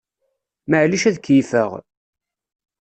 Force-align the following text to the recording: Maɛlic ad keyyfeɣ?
Maɛlic 0.69 1.03
ad 1.09 1.17
keyyfeɣ? 1.19 1.69